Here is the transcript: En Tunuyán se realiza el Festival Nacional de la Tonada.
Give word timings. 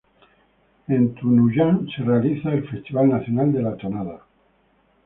En 0.87 1.13
Tunuyán 1.13 1.87
se 1.95 2.01
realiza 2.01 2.51
el 2.53 2.67
Festival 2.67 3.09
Nacional 3.09 3.53
de 3.53 3.61
la 3.61 3.77
Tonada. 3.77 4.21